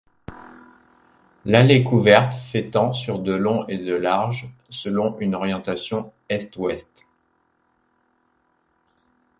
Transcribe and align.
L'allée 1.45 1.83
couverte 1.83 2.33
s'étend 2.33 2.91
sur 2.91 3.19
de 3.19 3.33
long 3.33 3.67
et 3.67 3.77
de 3.77 3.93
large 3.93 4.49
selon 4.71 5.15
une 5.19 5.35
orientation 5.35 6.11
est-ouest. 6.27 7.05